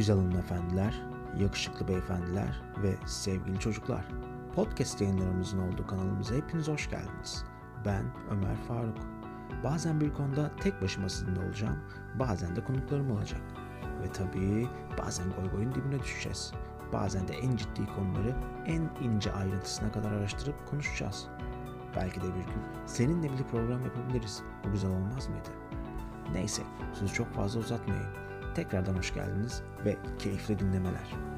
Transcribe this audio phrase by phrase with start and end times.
[0.00, 1.02] Güzel hanımefendiler,
[1.38, 4.04] yakışıklı beyefendiler ve sevgili çocuklar.
[4.54, 7.44] Podcast yayınlarımızın olduğu kanalımıza hepiniz hoş geldiniz.
[7.84, 8.96] Ben Ömer Faruk.
[9.64, 11.78] Bazen bir konuda tek başıma sizinle olacağım,
[12.18, 13.40] bazen de konuklarım olacak.
[14.02, 14.68] Ve tabii
[14.98, 16.52] bazen goy goyun dibine düşeceğiz.
[16.92, 18.36] Bazen de en ciddi konuları
[18.66, 21.28] en ince ayrıntısına kadar araştırıp konuşacağız.
[21.96, 24.42] Belki de bir gün seninle bir program yapabiliriz.
[24.64, 25.48] Bu güzel olmaz mıydı?
[26.32, 26.62] Neyse,
[26.94, 28.29] sizi çok fazla uzatmayayım.
[28.54, 31.29] Tekrardan hoş geldiniz ve keyifli dinlemeler.